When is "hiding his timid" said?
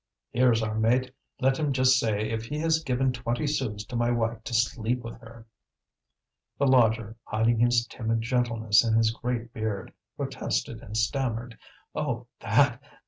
7.25-8.21